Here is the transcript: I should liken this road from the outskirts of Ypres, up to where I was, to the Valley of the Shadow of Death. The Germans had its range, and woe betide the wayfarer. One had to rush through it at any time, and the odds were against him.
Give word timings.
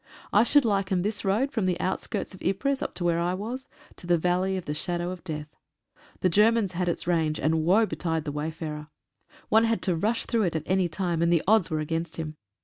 I 0.33 0.41
should 0.41 0.65
liken 0.65 1.03
this 1.03 1.23
road 1.23 1.51
from 1.51 1.67
the 1.67 1.79
outskirts 1.79 2.33
of 2.33 2.41
Ypres, 2.41 2.81
up 2.81 2.95
to 2.95 3.03
where 3.03 3.19
I 3.19 3.35
was, 3.35 3.67
to 3.97 4.07
the 4.07 4.17
Valley 4.17 4.57
of 4.57 4.65
the 4.65 4.73
Shadow 4.73 5.11
of 5.11 5.23
Death. 5.23 5.55
The 6.21 6.27
Germans 6.29 6.71
had 6.71 6.89
its 6.89 7.05
range, 7.05 7.39
and 7.39 7.63
woe 7.63 7.85
betide 7.85 8.25
the 8.25 8.31
wayfarer. 8.31 8.87
One 9.49 9.65
had 9.65 9.83
to 9.83 9.95
rush 9.95 10.25
through 10.25 10.45
it 10.45 10.55
at 10.55 10.63
any 10.65 10.87
time, 10.87 11.21
and 11.21 11.31
the 11.31 11.43
odds 11.47 11.69
were 11.69 11.81
against 11.81 12.15
him. 12.15 12.37